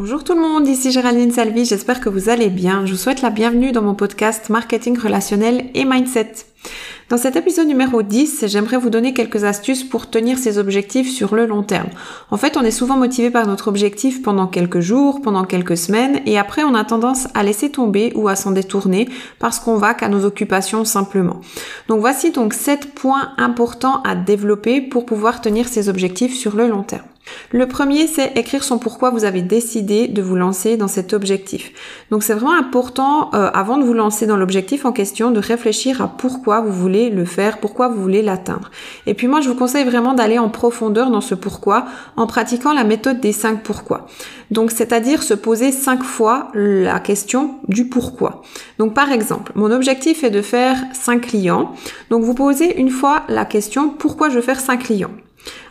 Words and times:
Bonjour 0.00 0.24
tout 0.24 0.32
le 0.32 0.40
monde, 0.40 0.66
ici 0.66 0.92
Géraldine 0.92 1.30
Salvi, 1.30 1.66
j'espère 1.66 2.00
que 2.00 2.08
vous 2.08 2.30
allez 2.30 2.48
bien. 2.48 2.86
Je 2.86 2.92
vous 2.92 2.96
souhaite 2.96 3.20
la 3.20 3.28
bienvenue 3.28 3.70
dans 3.70 3.82
mon 3.82 3.94
podcast 3.94 4.48
Marketing 4.48 4.98
relationnel 4.98 5.66
et 5.74 5.84
Mindset. 5.84 6.46
Dans 7.10 7.18
cet 7.18 7.36
épisode 7.36 7.66
numéro 7.66 8.00
10, 8.00 8.46
j'aimerais 8.46 8.78
vous 8.78 8.88
donner 8.88 9.12
quelques 9.12 9.44
astuces 9.44 9.84
pour 9.84 10.08
tenir 10.08 10.38
ses 10.38 10.56
objectifs 10.56 11.12
sur 11.12 11.34
le 11.34 11.44
long 11.44 11.62
terme. 11.62 11.90
En 12.30 12.38
fait, 12.38 12.56
on 12.56 12.62
est 12.62 12.70
souvent 12.70 12.96
motivé 12.96 13.30
par 13.30 13.46
notre 13.46 13.68
objectif 13.68 14.22
pendant 14.22 14.46
quelques 14.46 14.80
jours, 14.80 15.20
pendant 15.20 15.44
quelques 15.44 15.76
semaines, 15.76 16.22
et 16.24 16.38
après 16.38 16.64
on 16.64 16.74
a 16.74 16.84
tendance 16.84 17.28
à 17.34 17.42
laisser 17.42 17.70
tomber 17.70 18.10
ou 18.14 18.28
à 18.28 18.36
s'en 18.36 18.52
détourner 18.52 19.06
parce 19.38 19.60
qu'on 19.60 19.76
va 19.76 19.92
qu'à 19.92 20.08
nos 20.08 20.24
occupations 20.24 20.86
simplement. 20.86 21.42
Donc 21.88 22.00
voici 22.00 22.30
donc 22.30 22.54
7 22.54 22.94
points 22.94 23.32
importants 23.36 24.00
à 24.04 24.14
développer 24.14 24.80
pour 24.80 25.04
pouvoir 25.04 25.42
tenir 25.42 25.68
ses 25.68 25.90
objectifs 25.90 26.34
sur 26.34 26.56
le 26.56 26.68
long 26.68 26.84
terme. 26.84 27.04
Le 27.50 27.66
premier, 27.66 28.06
c'est 28.06 28.36
écrire 28.36 28.64
son 28.64 28.78
pourquoi 28.78 29.10
vous 29.10 29.24
avez 29.24 29.42
décidé 29.42 30.08
de 30.08 30.22
vous 30.22 30.36
lancer 30.36 30.76
dans 30.76 30.88
cet 30.88 31.12
objectif. 31.12 31.72
Donc 32.10 32.22
c'est 32.22 32.34
vraiment 32.34 32.56
important, 32.56 33.30
euh, 33.34 33.50
avant 33.52 33.78
de 33.78 33.84
vous 33.84 33.94
lancer 33.94 34.26
dans 34.26 34.36
l'objectif 34.36 34.84
en 34.84 34.92
question, 34.92 35.30
de 35.30 35.40
réfléchir 35.40 36.00
à 36.00 36.08
pourquoi 36.08 36.60
vous 36.60 36.72
voulez 36.72 37.10
le 37.10 37.24
faire, 37.24 37.58
pourquoi 37.58 37.88
vous 37.88 38.00
voulez 38.00 38.22
l'atteindre. 38.22 38.70
Et 39.06 39.14
puis 39.14 39.26
moi, 39.26 39.40
je 39.40 39.48
vous 39.48 39.54
conseille 39.54 39.84
vraiment 39.84 40.14
d'aller 40.14 40.38
en 40.38 40.48
profondeur 40.48 41.10
dans 41.10 41.20
ce 41.20 41.34
pourquoi 41.34 41.86
en 42.16 42.26
pratiquant 42.26 42.72
la 42.72 42.84
méthode 42.84 43.20
des 43.20 43.32
5 43.32 43.62
pourquoi. 43.62 44.06
Donc 44.50 44.70
c'est-à-dire 44.70 45.22
se 45.22 45.34
poser 45.34 45.72
5 45.72 46.02
fois 46.02 46.48
la 46.54 47.00
question 47.00 47.56
du 47.68 47.88
pourquoi. 47.88 48.42
Donc 48.78 48.94
par 48.94 49.12
exemple, 49.12 49.52
mon 49.54 49.70
objectif 49.70 50.24
est 50.24 50.30
de 50.30 50.42
faire 50.42 50.76
5 50.92 51.20
clients. 51.20 51.72
Donc 52.10 52.22
vous 52.22 52.34
posez 52.34 52.78
une 52.78 52.90
fois 52.90 53.22
la 53.28 53.44
question 53.44 53.90
pourquoi 53.90 54.28
je 54.28 54.36
veux 54.36 54.42
faire 54.42 54.60
5 54.60 54.82
clients? 54.84 55.10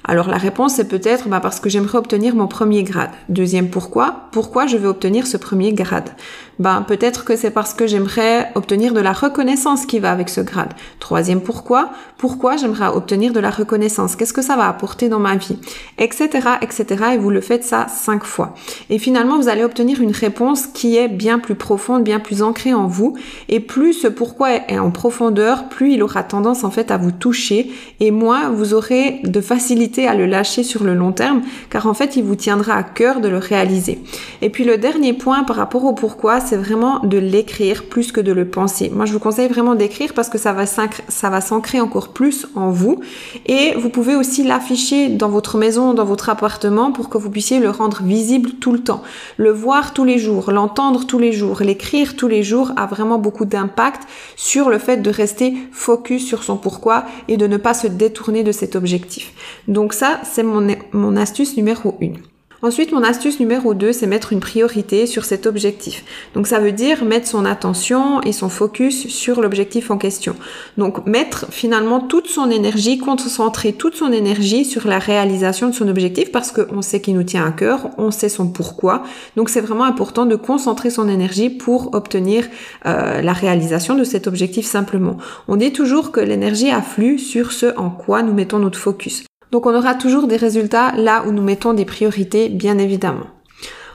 Alors 0.04 0.30
la 0.30 0.38
réponse 0.38 0.80
est 0.80 0.88
peut-être 0.88 1.28
bah, 1.28 1.40
parce 1.40 1.60
que 1.60 1.70
j'aimerais 1.70 1.98
obtenir 1.98 2.36
mon 2.36 2.48
premier 2.48 2.84
grade. 2.84 3.12
Deuxième 3.28 3.70
pourquoi? 3.70 4.28
Pourquoi 4.32 4.66
je 4.66 4.78
veux 4.78 4.88
obtenir 4.88 5.28
ce 5.28 5.38
premier 5.38 5.74
grade? 5.74 6.10
Ben 6.58 6.84
peut-être 6.86 7.24
que 7.24 7.38
c'est 7.38 7.52
parce 7.52 7.74
que 7.74 7.88
j'aimerais 7.88 8.52
obtenir 8.56 8.94
de 8.94 9.00
la 9.00 9.14
reconnaissance 9.14 9.86
qui 9.86 10.00
va 10.00 10.12
avec 10.12 10.28
ce 10.28 10.42
grade. 10.42 10.74
Troisième 11.00 11.40
pourquoi? 11.40 11.92
Pourquoi 12.18 12.58
j'aimerais 12.58 12.88
obtenir 12.88 13.32
de 13.32 13.40
la 13.40 13.50
reconnaissance? 13.50 14.18
Qu'est-ce 14.18 14.34
que 14.34 14.42
ça 14.42 14.58
va 14.58 14.68
apporter 14.68 15.08
dans 15.08 15.20
ma 15.20 15.36
vie? 15.36 15.58
Etc. 15.98 16.28
etc. 16.62 16.86
Et 17.14 17.18
vous 17.18 17.30
le 17.30 17.40
faites 17.40 17.64
ça 17.64 17.88
cinq 17.88 18.26
fois. 18.26 18.56
Et 18.90 19.00
finalement 19.00 19.38
vous 19.38 19.48
allez 19.48 19.64
obtenir 19.64 20.02
une 20.02 20.12
réponse 20.12 20.68
qui 20.68 20.98
est 20.98 21.08
bien 21.08 21.40
plus 21.40 21.56
profonde, 21.56 22.04
bien 22.04 22.20
plus 22.20 22.42
ancrée 22.42 22.74
en 22.74 22.88
vous. 22.88 23.16
Et 23.48 23.60
plus 23.60 23.94
ce 23.94 24.08
pourquoi 24.08 24.54
est 24.54 24.80
en 24.80 24.92
profondeur, 24.92 25.70
plus 25.70 25.94
il 25.94 26.04
aura 26.04 26.24
tendance 26.24 26.64
en 26.64 26.72
fait 26.72 26.92
à 26.92 26.98
vous 26.98 27.12
toucher 27.12 27.72
et 28.02 28.12
moins 28.12 28.50
vous 28.50 28.74
aurez 28.74 29.22
de 29.24 29.40
facilité 29.40 29.89
à 29.98 30.16
le 30.16 30.26
lâcher 30.26 30.64
sur 30.64 30.84
le 30.84 30.94
long 30.94 31.12
terme, 31.12 31.42
car 31.70 31.88
en 31.88 31.94
fait, 31.94 32.16
il 32.16 32.24
vous 32.24 32.36
tiendra 32.36 32.74
à 32.74 32.84
cœur 32.84 33.20
de 33.20 33.28
le 33.28 33.38
réaliser. 33.38 34.00
Et 34.42 34.50
puis 34.50 34.64
le 34.64 34.78
dernier 34.78 35.14
point 35.14 35.44
par 35.44 35.56
rapport 35.56 35.84
au 35.86 35.94
pourquoi, 35.94 36.40
c'est 36.40 36.58
vraiment 36.58 37.00
de 37.00 37.18
l'écrire 37.18 37.86
plus 37.86 38.12
que 38.12 38.22
de 38.22 38.32
le 38.32 38.46
penser. 38.46 38.92
Moi, 38.94 39.06
je 39.06 39.14
vous 39.14 39.20
conseille 39.20 39.48
vraiment 39.48 39.76
d'écrire 39.76 40.14
parce 40.14 40.30
que 40.30 40.38
ça 40.38 40.54
va 40.54 41.42
s'ancrer 41.42 41.82
encore 41.82 42.10
plus 42.10 42.48
en 42.56 42.70
vous. 42.70 43.00
Et 43.46 43.74
vous 43.76 43.90
pouvez 43.90 44.16
aussi 44.16 44.44
l'afficher 44.44 45.10
dans 45.10 45.30
votre 45.30 45.58
maison, 45.58 45.94
dans 45.94 46.06
votre 46.06 46.30
appartement, 46.30 46.92
pour 46.92 47.10
que 47.10 47.18
vous 47.18 47.30
puissiez 47.30 47.60
le 47.60 47.70
rendre 47.70 48.04
visible 48.04 48.52
tout 48.60 48.72
le 48.72 48.80
temps. 48.80 49.02
Le 49.38 49.52
voir 49.52 49.94
tous 49.94 50.04
les 50.04 50.20
jours, 50.20 50.52
l'entendre 50.52 51.06
tous 51.06 51.20
les 51.20 51.32
jours, 51.32 51.62
l'écrire 51.62 52.16
tous 52.16 52.28
les 52.28 52.44
jours 52.44 52.72
a 52.78 52.86
vraiment 52.86 53.18
beaucoup 53.18 53.46
d'impact 53.46 54.04
sur 54.36 54.70
le 54.70 54.78
fait 54.78 54.98
de 54.98 55.10
rester 55.10 55.54
focus 55.72 56.26
sur 56.26 56.44
son 56.44 56.58
pourquoi 56.58 57.06
et 57.28 57.38
de 57.38 57.48
ne 57.48 57.58
pas 57.58 57.74
se 57.74 57.88
détourner 57.88 58.44
de 58.44 58.52
cet 58.52 58.76
objectif. 58.76 59.34
Donc 59.68 59.79
ça, 59.94 60.20
c'est 60.24 60.44
mon, 60.44 60.68
mon 60.94 61.16
astuce 61.16 61.58
numéro 61.58 61.98
1. 62.02 62.14
Ensuite, 62.62 62.92
mon 62.92 63.04
astuce 63.04 63.40
numéro 63.40 63.74
2, 63.74 63.94
c'est 63.94 64.06
mettre 64.06 64.34
une 64.34 64.42
priorité 64.42 65.06
sur 65.06 65.24
cet 65.24 65.46
objectif. 65.46 66.04
Donc 66.34 66.46
ça 66.46 66.60
veut 66.60 66.74
dire 66.74 67.06
mettre 67.06 67.26
son 67.26 67.46
attention 67.46 68.20
et 68.24 68.34
son 68.34 68.50
focus 68.50 69.08
sur 69.08 69.40
l'objectif 69.40 69.92
en 69.92 69.98
question. 69.98 70.36
Donc 70.78 71.08
mettre 71.08 71.46
finalement 71.52 72.02
toute 72.02 72.28
son 72.28 72.52
énergie, 72.52 72.98
concentrer 72.98 73.72
toute 73.72 73.96
son 73.96 74.12
énergie 74.12 74.66
sur 74.66 74.88
la 74.88 75.00
réalisation 75.00 75.70
de 75.70 75.74
son 75.74 75.88
objectif 75.88 76.34
parce 76.34 76.52
qu'on 76.52 76.82
sait 76.82 77.00
qu'il 77.00 77.16
nous 77.16 77.24
tient 77.24 77.46
à 77.46 77.52
cœur, 77.52 77.92
on 77.98 78.12
sait 78.12 78.28
son 78.28 78.50
pourquoi. 78.50 79.04
Donc 79.38 79.50
c'est 79.50 79.62
vraiment 79.62 79.86
important 79.86 80.26
de 80.26 80.36
concentrer 80.36 80.90
son 80.90 81.08
énergie 81.08 81.50
pour 81.50 81.96
obtenir 81.96 82.46
euh, 82.86 83.22
la 83.22 83.32
réalisation 83.32 83.96
de 83.96 84.04
cet 84.04 84.28
objectif 84.28 84.66
simplement. 84.66 85.16
On 85.48 85.56
dit 85.56 85.72
toujours 85.72 86.12
que 86.12 86.20
l'énergie 86.20 86.72
afflue 86.72 87.20
sur 87.20 87.54
ce 87.54 87.68
en 87.78 87.90
quoi 87.90 88.22
nous 88.22 88.34
mettons 88.34 88.60
notre 88.60 88.78
focus. 88.78 89.29
Donc 89.52 89.66
on 89.66 89.76
aura 89.76 89.96
toujours 89.96 90.28
des 90.28 90.38
résultats 90.38 90.94
là 90.96 91.24
où 91.28 91.32
nous 91.32 91.42
mettons 91.42 91.74
des 91.74 91.86
priorités, 91.86 92.50
bien 92.50 92.78
évidemment. 92.78 93.28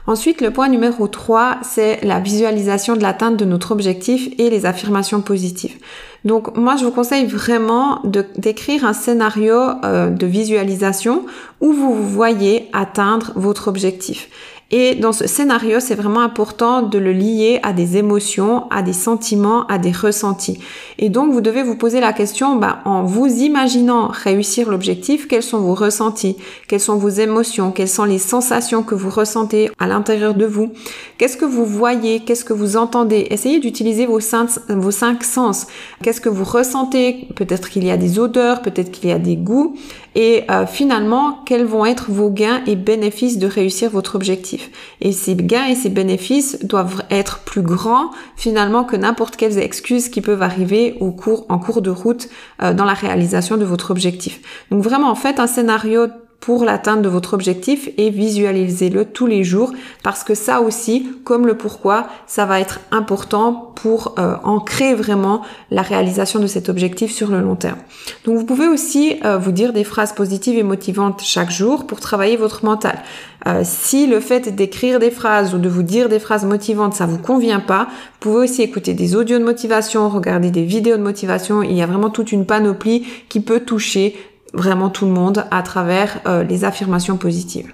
Ensuite, 0.07 0.41
le 0.41 0.51
point 0.51 0.69
numéro 0.69 1.07
3, 1.07 1.57
c'est 1.63 1.99
la 2.03 2.19
visualisation 2.19 2.95
de 2.95 3.01
l'atteinte 3.01 3.37
de 3.37 3.45
notre 3.45 3.71
objectif 3.71 4.29
et 4.37 4.51
les 4.51 4.67
affirmations 4.67 5.21
positives. 5.21 5.79
Donc 6.25 6.55
moi, 6.55 6.75
je 6.75 6.85
vous 6.85 6.91
conseille 6.91 7.25
vraiment 7.25 8.01
d'écrire 8.35 8.85
un 8.85 8.93
scénario 8.93 9.55
euh, 9.55 10.11
de 10.11 10.27
visualisation 10.27 11.25
où 11.59 11.71
vous 11.71 11.95
voyez 11.95 12.69
atteindre 12.71 13.31
votre 13.35 13.67
objectif. 13.67 14.29
Et 14.71 14.95
dans 14.95 15.13
ce 15.13 15.27
scénario, 15.27 15.79
c'est 15.79 15.93
vraiment 15.95 16.21
important 16.21 16.81
de 16.81 16.97
le 16.97 17.13
lier 17.13 17.59
à 17.61 17.71
des 17.71 17.97
émotions, 17.97 18.67
à 18.71 18.81
des 18.81 18.93
sentiments, 18.93 19.67
à 19.67 19.77
des 19.77 19.91
ressentis. 19.91 20.59
Et 20.97 21.09
donc, 21.09 21.31
vous 21.31 21.41
devez 21.41 21.61
vous 21.61 21.75
poser 21.75 21.99
la 21.99 22.13
question, 22.13 22.55
bah, 22.55 22.79
en 22.85 23.03
vous 23.03 23.27
imaginant 23.27 24.07
réussir 24.07 24.69
l'objectif, 24.71 25.27
quels 25.27 25.43
sont 25.43 25.59
vos 25.59 25.75
ressentis, 25.75 26.35
quelles 26.67 26.79
sont 26.79 26.95
vos 26.95 27.09
émotions, 27.09 27.71
quelles 27.71 27.87
sont 27.87 28.05
les 28.05 28.17
sensations 28.17 28.81
que 28.81 28.95
vous 28.95 29.11
ressentez 29.11 29.69
à 29.77 29.85
l'intérieur 29.85 30.33
de 30.33 30.45
vous, 30.45 30.71
qu'est-ce 31.19 31.37
que 31.37 31.45
vous 31.45 31.65
voyez, 31.65 32.21
qu'est-ce 32.21 32.45
que 32.45 32.53
vous 32.53 32.75
entendez? 32.75 33.27
Essayez 33.29 33.59
d'utiliser 33.59 34.07
vos 34.07 34.19
cinq, 34.19 34.49
vos 34.69 34.91
cinq 34.91 35.23
sens. 35.23 35.67
Qu'est-ce 36.01 36.21
que 36.21 36.29
vous 36.29 36.43
ressentez? 36.43 37.27
Peut-être 37.35 37.69
qu'il 37.69 37.85
y 37.85 37.91
a 37.91 37.97
des 37.97 38.17
odeurs, 38.17 38.63
peut-être 38.63 38.91
qu'il 38.91 39.09
y 39.09 39.13
a 39.13 39.19
des 39.19 39.35
goûts. 39.35 39.75
Et 40.15 40.45
euh, 40.49 40.65
finalement, 40.65 41.39
quels 41.45 41.65
vont 41.65 41.85
être 41.85 42.09
vos 42.09 42.29
gains 42.29 42.61
et 42.65 42.77
bénéfices 42.77 43.37
de 43.37 43.47
réussir 43.47 43.89
votre 43.89 44.15
objectif? 44.15 44.71
Et 45.01 45.11
ces 45.11 45.35
gains 45.35 45.65
et 45.65 45.75
ces 45.75 45.89
bénéfices 45.89 46.63
doivent 46.63 47.03
être 47.09 47.39
plus 47.39 47.61
grands 47.61 48.11
finalement 48.37 48.85
que 48.85 48.95
n'importe 48.95 49.35
quelles 49.35 49.59
excuses 49.59 50.07
qui 50.07 50.21
peuvent 50.21 50.41
arriver 50.41 50.95
au 51.01 51.11
cours, 51.11 51.45
en 51.49 51.59
cours 51.59 51.81
de 51.81 51.89
route 51.89 52.29
euh, 52.63 52.73
dans 52.73 52.85
la 52.85 52.93
réalisation 52.93 53.57
de 53.57 53.65
votre 53.65 53.91
objectif. 53.91 54.41
Donc 54.71 54.81
vraiment, 54.81 55.09
en 55.09 55.15
fait, 55.15 55.39
un 55.39 55.47
scénario 55.47 56.07
pour 56.39 56.63
l'atteinte 56.63 57.01
de 57.01 57.09
votre 57.09 57.33
objectif 57.33 57.89
et 57.97 58.11
visualisez-le 58.11 59.05
tous 59.05 59.25
les 59.25 59.43
jours 59.43 59.73
parce 60.03 60.23
que 60.23 60.35
ça 60.35 60.61
aussi, 60.61 61.07
comme 61.23 61.47
le 61.47 61.57
pourquoi, 61.57 62.07
ça 62.27 62.45
va 62.45 62.59
être 62.59 62.81
important 62.91 63.73
pour 63.75 64.15
euh, 64.19 64.35
ancrer 64.43 64.93
vraiment 64.93 65.41
la 65.71 65.81
réalisation 65.81 66.39
de 66.39 66.47
cet 66.47 66.69
objectif 66.69 67.11
sur 67.11 67.29
le 67.29 67.41
long 67.41 67.55
terme. 67.55 67.79
Donc 68.25 68.37
vous 68.37 68.45
pouvez 68.45 68.67
aussi 68.67 69.15
euh, 69.25 69.37
vous 69.37 69.51
dire 69.51 69.73
des 69.73 69.83
phrases 69.83 70.13
positives 70.13 70.57
et 70.57 70.63
motivantes 70.63 71.21
chaque 71.23 71.51
jour 71.51 71.87
pour 71.87 71.99
travailler 71.99 72.37
votre 72.37 72.63
mental. 72.63 72.99
Euh, 73.47 73.61
si 73.63 74.07
le 74.07 74.19
fait 74.19 74.55
d'écrire 74.55 74.99
des 74.99 75.11
phrases 75.11 75.53
ou 75.53 75.57
de 75.57 75.69
vous 75.69 75.83
dire 75.83 76.09
des 76.09 76.19
phrases 76.19 76.45
motivantes, 76.45 76.93
ça 76.93 77.05
vous 77.05 77.19
convient 77.19 77.59
pas, 77.59 77.87
vous 77.89 78.31
pouvez 78.31 78.43
aussi 78.43 78.61
écouter 78.61 78.93
des 78.93 79.15
audios 79.15 79.39
de 79.39 79.43
motivation, 79.43 80.09
regarder 80.09 80.51
des 80.51 80.63
vidéos 80.63 80.97
de 80.97 81.03
motivation. 81.03 81.63
Il 81.63 81.73
y 81.73 81.81
a 81.81 81.85
vraiment 81.85 82.09
toute 82.09 82.31
une 82.31 82.45
panoplie 82.45 83.05
qui 83.29 83.39
peut 83.39 83.59
toucher 83.59 84.15
vraiment 84.53 84.89
tout 84.89 85.05
le 85.05 85.11
monde 85.11 85.45
à 85.51 85.61
travers 85.63 86.19
euh, 86.27 86.43
les 86.43 86.63
affirmations 86.63 87.17
positives. 87.17 87.73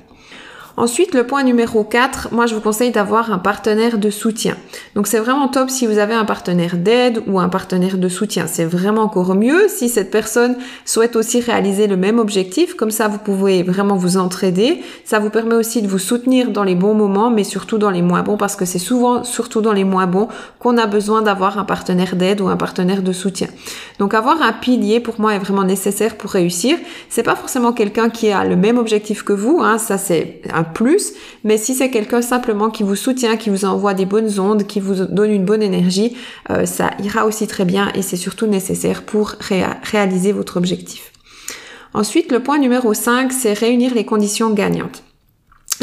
Ensuite, 0.77 1.13
le 1.13 1.25
point 1.27 1.43
numéro 1.43 1.83
4, 1.83 2.29
moi 2.31 2.45
je 2.45 2.55
vous 2.55 2.61
conseille 2.61 2.91
d'avoir 2.91 3.31
un 3.31 3.39
partenaire 3.39 3.97
de 3.97 4.09
soutien. 4.09 4.55
Donc 4.95 5.07
c'est 5.07 5.19
vraiment 5.19 5.47
top 5.47 5.69
si 5.69 5.85
vous 5.85 5.97
avez 5.97 6.13
un 6.13 6.25
partenaire 6.25 6.77
d'aide 6.77 7.21
ou 7.27 7.39
un 7.39 7.49
partenaire 7.49 7.97
de 7.97 8.07
soutien. 8.07 8.47
C'est 8.47 8.65
vraiment 8.65 9.01
encore 9.01 9.35
mieux 9.35 9.67
si 9.67 9.89
cette 9.89 10.11
personne 10.11 10.55
souhaite 10.85 11.15
aussi 11.15 11.41
réaliser 11.41 11.87
le 11.87 11.97
même 11.97 12.19
objectif. 12.19 12.75
Comme 12.75 12.91
ça, 12.91 13.07
vous 13.07 13.17
pouvez 13.17 13.63
vraiment 13.63 13.95
vous 13.95 14.17
entraider. 14.17 14.81
Ça 15.03 15.19
vous 15.19 15.29
permet 15.29 15.55
aussi 15.55 15.81
de 15.81 15.87
vous 15.87 15.99
soutenir 15.99 16.51
dans 16.51 16.63
les 16.63 16.75
bons 16.75 16.93
moments, 16.93 17.29
mais 17.29 17.43
surtout 17.43 17.77
dans 17.77 17.91
les 17.91 18.01
moins 18.01 18.23
bons, 18.23 18.38
parce 18.38 18.56
que 18.56 18.65
c'est 18.65 18.79
souvent, 18.79 19.24
surtout 19.24 19.62
dans 19.62 19.74
les 19.74 19.83
moins 19.83 20.07
bons, 20.07 20.29
qu'on 20.59 20.77
a 20.77 20.88
besoin 20.88 21.21
d'avoir 21.21 21.59
un 21.59 21.65
partenaire 21.65 22.15
d'aide 22.15 22.41
ou 22.41 22.47
un 22.47 22.57
partenaire 22.57 23.01
de 23.01 23.12
soutien. 23.12 23.47
Donc 24.00 24.13
avoir 24.13 24.41
un 24.41 24.53
pilier 24.53 25.00
pour 25.00 25.19
moi 25.19 25.35
est 25.35 25.39
vraiment 25.39 25.63
nécessaire 25.63 26.17
pour 26.17 26.31
réussir. 26.31 26.77
C'est 27.09 27.24
pas 27.24 27.35
forcément 27.35 27.74
quelqu'un 27.74 28.09
qui 28.09 28.31
a 28.31 28.45
le 28.45 28.56
même 28.56 28.77
objectif 28.77 29.24
que 29.24 29.33
vous, 29.33 29.59
hein. 29.62 29.77
ça 29.77 29.97
c'est 29.97 30.41
un 30.53 30.61
plus, 30.63 31.13
mais 31.44 31.58
si 31.58 31.74
c'est 31.74 31.90
quelqu'un 31.90 32.22
simplement 32.22 32.69
qui 32.69 32.84
vous 32.84 32.96
soutient, 32.96 33.38
qui 33.38 33.50
vous 33.50 33.66
envoie 33.66 33.94
des 33.94 34.06
bonnes 34.06 34.40
ondes, 34.40 34.66
qui 34.68 34.80
vous 34.80 35.06
donne 35.06 35.31
une 35.31 35.46
bonne 35.46 35.62
énergie, 35.62 36.16
euh, 36.50 36.66
ça 36.66 36.92
ira 37.04 37.25
aussi 37.25 37.48
très 37.48 37.66
bien 37.66 37.92
et 37.96 38.02
c'est 38.02 38.18
surtout 38.18 38.48
nécessaire 38.48 39.04
pour 39.04 39.36
réaliser 39.84 40.31
votre 40.31 40.58
objectif. 40.58 41.12
Ensuite, 41.94 42.31
le 42.31 42.42
point 42.42 42.58
numéro 42.58 42.94
5, 42.94 43.34
c'est 43.34 43.54
réunir 43.54 43.94
les 43.94 44.06
conditions 44.06 44.52
gagnantes. 44.52 45.04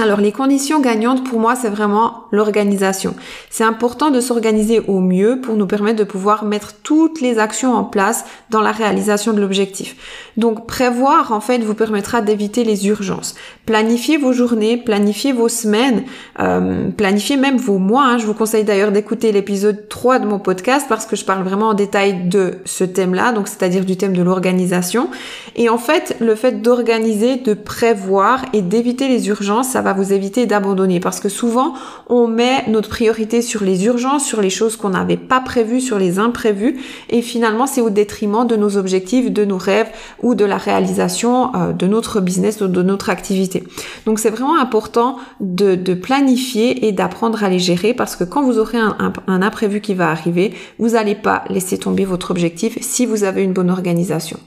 Alors 0.01 0.21
les 0.21 0.31
conditions 0.31 0.81
gagnantes 0.81 1.25
pour 1.25 1.41
moi 1.41 1.57
c'est 1.57 1.71
vraiment 1.71 2.27
l'organisation. 2.31 3.17
C'est 3.51 3.65
important 3.65 4.13
de 4.13 4.21
s'organiser 4.21 4.81
au 4.87 5.01
mieux 5.01 5.41
pour 5.41 5.57
nous 5.57 5.67
permettre 5.67 5.99
de 5.99 6.05
pouvoir 6.05 6.45
mettre 6.45 6.75
toutes 6.85 7.21
les 7.21 7.41
actions 7.41 7.75
en 7.75 7.83
place 7.83 8.25
dans 8.51 8.61
la 8.61 8.71
réalisation 8.71 9.33
de 9.33 9.41
l'objectif. 9.41 9.97
Donc 10.37 10.69
prévoir 10.69 11.33
en 11.33 11.41
fait 11.41 11.59
vous 11.59 11.75
permettra 11.75 12.21
d'éviter 12.21 12.63
les 12.63 12.87
urgences. 12.87 13.35
Planifiez 13.67 14.19
vos 14.19 14.33
journées, 14.33 14.77
planifiez 14.77 15.33
vos 15.33 15.49
semaines, 15.49 16.05
euh, 16.39 16.91
planifiez 16.97 17.37
même 17.37 17.57
vos 17.57 17.79
mois. 17.79 18.05
Hein. 18.05 18.19
Je 18.19 18.27
vous 18.27 18.35
conseille 18.35 18.63
d'ailleurs 18.63 18.93
d'écouter 18.93 19.33
l'épisode 19.33 19.89
3 19.89 20.21
de 20.21 20.27
mon 20.29 20.39
podcast 20.39 20.87
parce 20.89 21.07
que 21.07 21.17
je 21.17 21.25
parle 21.25 21.43
vraiment 21.43 21.71
en 21.71 21.75
détail 21.75 22.29
de 22.29 22.59
ce 22.65 22.85
thème-là, 22.85 23.33
donc 23.33 23.49
c'est-à-dire 23.49 23.85
du 23.85 23.97
thème 23.97 24.13
de 24.13 24.23
l'organisation. 24.23 25.11
Et 25.57 25.69
en 25.69 25.79
fait 25.79 26.17
le 26.21 26.37
fait 26.37 26.63
d'organiser, 26.63 27.35
de 27.35 27.55
prévoir 27.55 28.45
et 28.53 28.63
d'éviter 28.63 29.09
les 29.09 29.27
urgences, 29.27 29.71
ça 29.71 29.83
va 29.83 29.88
vous 29.93 30.13
éviter 30.13 30.47
d'abandonner 30.47 31.01
parce 31.01 31.21
que 31.21 31.29
souvent 31.29 31.75
on 32.09 32.27
met 32.27 32.65
notre 32.69 32.89
priorité 32.89 33.43
sur 33.43 33.65
les 33.65 33.85
urgences, 33.87 34.25
sur 34.25 34.41
les 34.41 34.51
choses 34.51 34.77
qu'on 34.77 34.91
n'avait 34.91 35.17
pas 35.17 35.41
prévues, 35.41 35.81
sur 35.81 35.99
les 35.99 36.19
imprévus 36.19 36.79
et 37.11 37.23
finalement 37.23 37.67
c'est 37.67 37.81
au 37.81 37.91
détriment 37.91 38.47
de 38.47 38.57
nos 38.57 38.77
objectifs, 38.77 39.31
de 39.31 39.45
nos 39.45 39.59
rêves 39.59 39.89
ou 40.23 40.35
de 40.35 40.45
la 40.45 40.57
réalisation 40.57 41.55
euh, 41.55 41.73
de 41.73 41.87
notre 41.87 42.21
business 42.21 42.61
ou 42.61 42.69
de 42.69 42.83
notre 42.83 43.11
activité. 43.11 43.65
Donc 44.07 44.19
c'est 44.19 44.31
vraiment 44.31 44.59
important 44.59 45.17
de, 45.41 45.77
planifier 45.95 46.87
et 46.87 46.93
d'apprendre 46.93 47.43
à 47.43 47.49
les 47.49 47.59
gérer 47.59 47.95
parce 47.95 48.15
que 48.15 48.25
quand 48.25 48.43
vous 48.43 48.59
aurez 48.59 48.79
un 48.79 49.43
imprévu 49.43 49.81
qui 49.81 49.95
va 49.95 50.11
arriver, 50.11 50.55
vous 50.79 50.91
n'allez 50.91 51.15
pas 51.15 51.45
laisser 51.49 51.79
tomber 51.79 52.05
votre 52.05 52.31
objectif 52.31 52.79
si 52.81 53.07
vous 53.07 53.25
avez 53.25 53.43
une 53.43 53.53
bonne 53.53 53.71
organisation. 53.71 54.39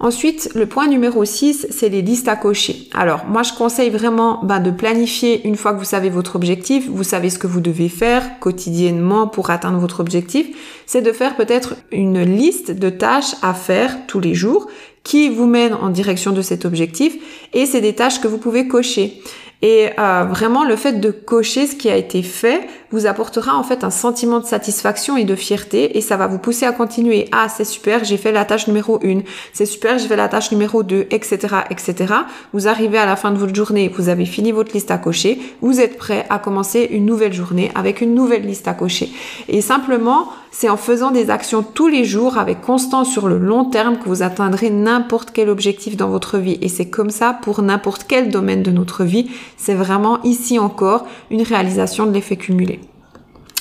Ensuite, 0.00 0.50
le 0.54 0.66
point 0.66 0.86
numéro 0.86 1.24
6, 1.24 1.66
c'est 1.70 1.88
les 1.88 2.02
listes 2.02 2.28
à 2.28 2.36
cocher. 2.36 2.88
Alors, 2.94 3.26
moi, 3.26 3.42
je 3.42 3.52
conseille 3.52 3.90
vraiment 3.90 4.40
bah, 4.44 4.60
de 4.60 4.70
planifier 4.70 5.46
une 5.46 5.56
fois 5.56 5.72
que 5.72 5.78
vous 5.78 5.84
savez 5.84 6.08
votre 6.08 6.36
objectif, 6.36 6.88
vous 6.88 7.02
savez 7.02 7.30
ce 7.30 7.38
que 7.38 7.48
vous 7.48 7.60
devez 7.60 7.88
faire 7.88 8.38
quotidiennement 8.38 9.26
pour 9.26 9.50
atteindre 9.50 9.78
votre 9.78 9.98
objectif, 9.98 10.46
c'est 10.86 11.02
de 11.02 11.10
faire 11.10 11.34
peut-être 11.34 11.74
une 11.90 12.22
liste 12.22 12.70
de 12.70 12.90
tâches 12.90 13.34
à 13.42 13.54
faire 13.54 14.06
tous 14.06 14.20
les 14.20 14.34
jours 14.34 14.68
qui 15.02 15.28
vous 15.28 15.46
mènent 15.46 15.74
en 15.74 15.88
direction 15.88 16.32
de 16.32 16.42
cet 16.42 16.64
objectif 16.64 17.16
et 17.52 17.66
c'est 17.66 17.80
des 17.80 17.94
tâches 17.94 18.20
que 18.20 18.28
vous 18.28 18.38
pouvez 18.38 18.68
cocher. 18.68 19.20
Et 19.60 19.88
euh, 19.98 20.24
vraiment, 20.24 20.64
le 20.64 20.76
fait 20.76 21.00
de 21.00 21.10
cocher 21.10 21.66
ce 21.66 21.74
qui 21.74 21.90
a 21.90 21.96
été 21.96 22.22
fait 22.22 22.68
vous 22.92 23.06
apportera 23.06 23.56
en 23.56 23.64
fait 23.64 23.82
un 23.82 23.90
sentiment 23.90 24.38
de 24.38 24.44
satisfaction 24.44 25.16
et 25.16 25.24
de 25.24 25.34
fierté 25.34 25.98
et 25.98 26.00
ça 26.00 26.16
va 26.16 26.28
vous 26.28 26.38
pousser 26.38 26.64
à 26.64 26.72
continuer. 26.72 27.28
Ah, 27.32 27.48
c'est 27.48 27.64
super, 27.64 28.04
j'ai 28.04 28.18
fait 28.18 28.30
la 28.30 28.44
tâche 28.44 28.68
numéro 28.68 29.00
1. 29.04 29.22
C'est 29.52 29.66
super, 29.66 29.98
j'ai 29.98 30.06
fait 30.06 30.16
la 30.16 30.28
tâche 30.28 30.52
numéro 30.52 30.84
2, 30.84 31.08
etc., 31.10 31.56
etc. 31.70 32.14
Vous 32.52 32.68
arrivez 32.68 32.98
à 32.98 33.06
la 33.06 33.16
fin 33.16 33.32
de 33.32 33.36
votre 33.36 33.54
journée, 33.54 33.92
vous 33.94 34.08
avez 34.08 34.26
fini 34.26 34.52
votre 34.52 34.72
liste 34.72 34.92
à 34.92 34.98
cocher, 34.98 35.40
vous 35.60 35.80
êtes 35.80 35.98
prêt 35.98 36.24
à 36.30 36.38
commencer 36.38 36.88
une 36.92 37.04
nouvelle 37.04 37.32
journée 37.32 37.72
avec 37.74 38.00
une 38.00 38.14
nouvelle 38.14 38.46
liste 38.46 38.68
à 38.68 38.74
cocher. 38.74 39.10
Et 39.48 39.60
simplement, 39.60 40.28
c'est 40.50 40.68
en 40.68 40.76
faisant 40.76 41.10
des 41.10 41.30
actions 41.30 41.62
tous 41.62 41.88
les 41.88 42.04
jours 42.04 42.38
avec 42.38 42.60
constance 42.60 43.10
sur 43.10 43.28
le 43.28 43.38
long 43.38 43.64
terme 43.64 43.98
que 43.98 44.08
vous 44.08 44.22
atteindrez 44.22 44.70
n'importe 44.70 45.30
quel 45.32 45.48
objectif 45.48 45.96
dans 45.96 46.08
votre 46.08 46.38
vie. 46.38 46.58
Et 46.60 46.68
c'est 46.68 46.88
comme 46.88 47.10
ça 47.10 47.32
pour 47.32 47.62
n'importe 47.62 48.04
quel 48.08 48.30
domaine 48.30 48.62
de 48.62 48.70
notre 48.70 49.04
vie. 49.04 49.30
C'est 49.56 49.74
vraiment 49.74 50.22
ici 50.22 50.58
encore 50.58 51.06
une 51.30 51.42
réalisation 51.42 52.06
de 52.06 52.12
l'effet 52.12 52.36
cumulé. 52.36 52.80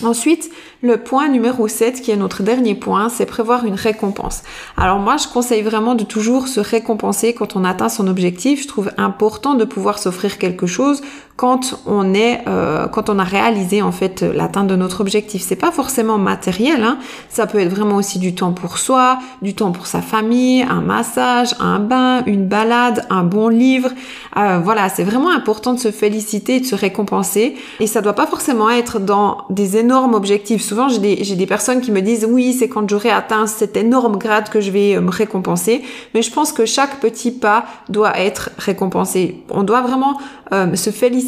Ensuite, 0.03 0.51
le 0.83 0.97
point 0.97 1.27
numéro 1.27 1.67
7, 1.67 2.03
qui 2.03 2.11
est 2.11 2.15
notre 2.15 2.43
dernier 2.43 2.75
point, 2.75 3.09
c'est 3.09 3.25
prévoir 3.25 3.65
une 3.65 3.73
récompense. 3.73 4.43
Alors 4.77 4.99
moi, 4.99 5.17
je 5.17 5.27
conseille 5.27 5.63
vraiment 5.63 5.95
de 5.95 6.03
toujours 6.03 6.47
se 6.47 6.59
récompenser 6.59 7.33
quand 7.33 7.55
on 7.55 7.63
atteint 7.63 7.89
son 7.89 8.07
objectif. 8.07 8.61
Je 8.61 8.67
trouve 8.67 8.91
important 8.97 9.55
de 9.55 9.65
pouvoir 9.65 9.97
s'offrir 9.97 10.37
quelque 10.37 10.67
chose 10.67 11.01
quand 11.37 11.79
on 11.85 12.15
est, 12.15 12.41
euh, 12.47 12.87
quand 12.87 13.11
on 13.11 13.19
a 13.19 13.23
réalisé 13.23 13.83
en 13.83 13.91
fait 13.91 14.23
l'atteinte 14.23 14.65
de 14.67 14.75
notre 14.75 15.01
objectif. 15.01 15.43
C'est 15.43 15.55
pas 15.55 15.71
forcément 15.71 16.17
matériel, 16.17 16.83
hein. 16.83 16.97
ça 17.29 17.45
peut 17.45 17.59
être 17.59 17.69
vraiment 17.69 17.97
aussi 17.97 18.17
du 18.17 18.33
temps 18.33 18.53
pour 18.53 18.79
soi, 18.79 19.19
du 19.43 19.53
temps 19.53 19.71
pour 19.71 19.85
sa 19.85 20.01
famille, 20.01 20.63
un 20.63 20.81
massage, 20.81 21.53
un 21.59 21.77
bain, 21.77 22.23
une 22.25 22.47
balade, 22.47 23.05
un 23.11 23.23
bon 23.23 23.49
livre. 23.49 23.91
Euh, 24.35 24.57
voilà, 24.63 24.89
c'est 24.89 25.03
vraiment 25.03 25.29
important 25.29 25.73
de 25.73 25.79
se 25.79 25.91
féliciter 25.91 26.59
de 26.59 26.65
se 26.65 26.73
récompenser. 26.73 27.55
Et 27.79 27.85
ça 27.85 28.01
doit 28.01 28.13
pas 28.13 28.25
forcément 28.25 28.71
être 28.71 28.99
dans 28.99 29.45
des 29.51 29.77
énormes 29.77 30.15
objectifs. 30.15 30.63
Souvent, 30.63 30.89
j'ai 30.89 30.99
des, 30.99 31.23
j'ai 31.23 31.35
des 31.35 31.45
personnes 31.45 31.81
qui 31.81 31.91
me 31.91 32.01
disent 32.01 32.27
oui, 32.27 32.51
c'est 32.53 32.67
quand 32.67 32.89
j'aurai 32.89 33.11
atteint 33.11 33.45
cet 33.45 33.77
énorme 33.77 34.17
grade 34.17 34.49
que 34.49 34.59
je 34.59 34.71
vais 34.71 34.95
euh, 34.95 35.01
me 35.01 35.11
récompenser. 35.11 35.83
Mais 36.15 36.23
je 36.23 36.31
pense 36.31 36.51
que 36.51 36.65
chaque 36.65 36.99
petit 36.99 37.29
pas 37.29 37.65
doit 37.89 38.17
être 38.19 38.49
récompensé. 38.57 39.43
On 39.51 39.61
doit 39.61 39.81
vraiment 39.81 40.17
se 40.49 40.91
féliciter 40.91 41.26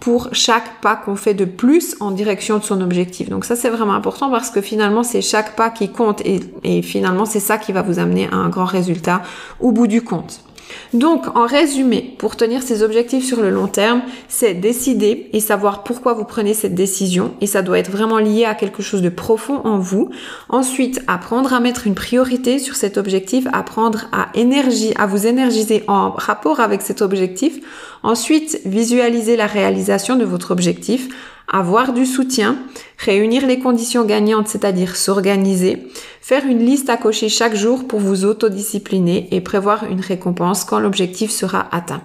pour 0.00 0.28
chaque 0.32 0.80
pas 0.80 0.96
qu'on 0.96 1.16
fait 1.16 1.34
de 1.34 1.44
plus 1.44 1.96
en 2.00 2.10
direction 2.10 2.58
de 2.58 2.64
son 2.64 2.80
objectif. 2.80 3.28
Donc 3.28 3.44
ça 3.44 3.56
c'est 3.56 3.70
vraiment 3.70 3.94
important 3.94 4.30
parce 4.30 4.50
que 4.50 4.60
finalement 4.60 5.02
c'est 5.02 5.22
chaque 5.22 5.56
pas 5.56 5.70
qui 5.70 5.90
compte 5.90 6.22
et, 6.24 6.82
finalement 6.82 7.24
c'est 7.24 7.40
ça 7.40 7.58
qui 7.58 7.72
va 7.72 7.82
vous 7.82 7.98
amener 7.98 8.28
à 8.32 8.36
un 8.36 8.48
grand 8.48 8.64
résultat 8.64 9.22
au 9.60 9.72
bout 9.72 9.86
du 9.86 10.02
compte. 10.02 10.42
Donc, 10.92 11.26
en 11.36 11.46
résumé, 11.46 12.14
pour 12.18 12.36
tenir 12.36 12.62
ces 12.62 12.82
objectifs 12.82 13.24
sur 13.24 13.40
le 13.40 13.50
long 13.50 13.68
terme, 13.68 14.02
c'est 14.28 14.54
décider 14.54 15.28
et 15.32 15.40
savoir 15.40 15.84
pourquoi 15.84 16.14
vous 16.14 16.24
prenez 16.24 16.54
cette 16.54 16.74
décision 16.74 17.34
et 17.40 17.46
ça 17.46 17.62
doit 17.62 17.78
être 17.78 17.90
vraiment 17.90 18.18
lié 18.18 18.44
à 18.44 18.54
quelque 18.54 18.82
chose 18.82 19.02
de 19.02 19.08
profond 19.08 19.60
en 19.64 19.78
vous. 19.78 20.10
Ensuite, 20.48 21.02
apprendre 21.06 21.52
à 21.54 21.60
mettre 21.60 21.86
une 21.86 21.94
priorité 21.94 22.58
sur 22.58 22.76
cet 22.76 22.98
objectif, 22.98 23.46
apprendre 23.52 24.06
à 24.12 24.28
énergie, 24.34 24.92
à 24.96 25.06
vous 25.06 25.26
énergiser 25.26 25.84
en 25.88 26.10
rapport 26.10 26.60
avec 26.60 26.82
cet 26.82 27.02
objectif. 27.02 27.60
Ensuite, 28.02 28.60
visualiser 28.64 29.36
la 29.36 29.46
réalisation 29.46 30.16
de 30.16 30.24
votre 30.24 30.50
objectif 30.50 31.08
avoir 31.50 31.92
du 31.92 32.06
soutien, 32.06 32.56
réunir 32.98 33.46
les 33.46 33.58
conditions 33.58 34.04
gagnantes, 34.04 34.48
c'est-à-dire 34.48 34.96
s'organiser, 34.96 35.88
faire 36.20 36.46
une 36.46 36.64
liste 36.64 36.88
à 36.88 36.96
cocher 36.96 37.28
chaque 37.28 37.54
jour 37.54 37.86
pour 37.86 38.00
vous 38.00 38.24
autodiscipliner 38.24 39.28
et 39.32 39.40
prévoir 39.40 39.84
une 39.84 40.00
récompense 40.00 40.64
quand 40.64 40.78
l'objectif 40.78 41.30
sera 41.30 41.68
atteint. 41.72 42.02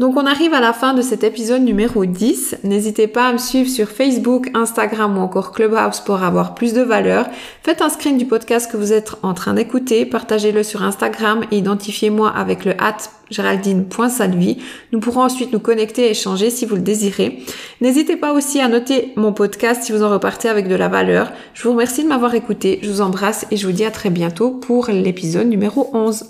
Donc 0.00 0.16
on 0.16 0.24
arrive 0.24 0.54
à 0.54 0.62
la 0.62 0.72
fin 0.72 0.94
de 0.94 1.02
cet 1.02 1.24
épisode 1.24 1.60
numéro 1.60 2.06
10. 2.06 2.60
N'hésitez 2.64 3.06
pas 3.06 3.26
à 3.26 3.32
me 3.34 3.38
suivre 3.38 3.68
sur 3.68 3.86
Facebook, 3.86 4.48
Instagram 4.54 5.18
ou 5.18 5.20
encore 5.20 5.52
Clubhouse 5.52 6.00
pour 6.00 6.22
avoir 6.22 6.54
plus 6.54 6.72
de 6.72 6.80
valeur. 6.80 7.26
Faites 7.62 7.82
un 7.82 7.90
screen 7.90 8.16
du 8.16 8.24
podcast 8.24 8.72
que 8.72 8.78
vous 8.78 8.94
êtes 8.94 9.12
en 9.22 9.34
train 9.34 9.52
d'écouter, 9.52 10.06
partagez-le 10.06 10.62
sur 10.62 10.82
Instagram 10.82 11.44
et 11.50 11.58
identifiez-moi 11.58 12.30
avec 12.30 12.64
le 12.64 12.72
hat 12.82 12.96
géraldine.salvi. 13.30 14.56
Nous 14.92 15.00
pourrons 15.00 15.20
ensuite 15.20 15.52
nous 15.52 15.60
connecter 15.60 16.06
et 16.06 16.12
échanger 16.12 16.48
si 16.48 16.64
vous 16.64 16.76
le 16.76 16.80
désirez. 16.80 17.44
N'hésitez 17.82 18.16
pas 18.16 18.32
aussi 18.32 18.58
à 18.58 18.68
noter 18.68 19.12
mon 19.16 19.34
podcast 19.34 19.82
si 19.82 19.92
vous 19.92 20.02
en 20.02 20.08
repartez 20.08 20.48
avec 20.48 20.66
de 20.66 20.76
la 20.76 20.88
valeur. 20.88 21.30
Je 21.52 21.62
vous 21.64 21.72
remercie 21.72 22.04
de 22.04 22.08
m'avoir 22.08 22.34
écouté, 22.34 22.78
je 22.80 22.88
vous 22.88 23.02
embrasse 23.02 23.46
et 23.50 23.58
je 23.58 23.66
vous 23.66 23.74
dis 23.74 23.84
à 23.84 23.90
très 23.90 24.08
bientôt 24.08 24.52
pour 24.52 24.88
l'épisode 24.88 25.46
numéro 25.46 25.90
11. 25.92 26.24